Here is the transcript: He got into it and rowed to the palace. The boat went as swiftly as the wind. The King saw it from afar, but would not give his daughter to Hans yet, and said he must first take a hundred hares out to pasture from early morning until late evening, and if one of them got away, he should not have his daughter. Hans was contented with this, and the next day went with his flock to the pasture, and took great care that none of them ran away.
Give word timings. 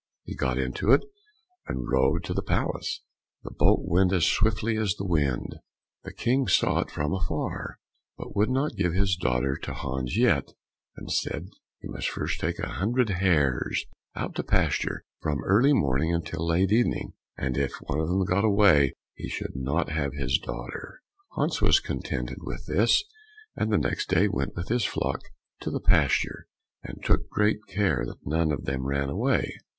He 0.23 0.33
got 0.33 0.57
into 0.57 0.89
it 0.91 1.03
and 1.67 1.87
rowed 1.87 2.23
to 2.23 2.33
the 2.33 2.41
palace. 2.41 3.01
The 3.43 3.51
boat 3.53 3.81
went 3.83 4.11
as 4.11 4.25
swiftly 4.25 4.75
as 4.75 4.95
the 4.95 5.05
wind. 5.05 5.57
The 6.03 6.11
King 6.11 6.47
saw 6.47 6.79
it 6.79 6.89
from 6.89 7.13
afar, 7.13 7.77
but 8.17 8.35
would 8.35 8.49
not 8.49 8.75
give 8.75 8.93
his 8.93 9.15
daughter 9.15 9.55
to 9.57 9.75
Hans 9.75 10.17
yet, 10.17 10.53
and 10.97 11.11
said 11.11 11.49
he 11.81 11.87
must 11.87 12.09
first 12.09 12.39
take 12.39 12.57
a 12.57 12.67
hundred 12.67 13.09
hares 13.09 13.85
out 14.15 14.33
to 14.37 14.43
pasture 14.43 15.03
from 15.21 15.43
early 15.43 15.71
morning 15.71 16.11
until 16.11 16.47
late 16.47 16.71
evening, 16.71 17.13
and 17.37 17.55
if 17.55 17.73
one 17.81 17.99
of 17.99 18.07
them 18.07 18.25
got 18.25 18.43
away, 18.43 18.93
he 19.13 19.29
should 19.29 19.55
not 19.55 19.89
have 19.89 20.13
his 20.15 20.39
daughter. 20.39 21.03
Hans 21.33 21.61
was 21.61 21.79
contented 21.79 22.39
with 22.41 22.65
this, 22.65 23.03
and 23.55 23.71
the 23.71 23.77
next 23.77 24.09
day 24.09 24.27
went 24.27 24.55
with 24.55 24.69
his 24.69 24.83
flock 24.83 25.21
to 25.59 25.69
the 25.69 25.79
pasture, 25.79 26.47
and 26.81 27.03
took 27.03 27.29
great 27.29 27.59
care 27.67 28.03
that 28.07 28.25
none 28.25 28.51
of 28.51 28.65
them 28.65 28.87
ran 28.87 29.07
away. 29.11 29.57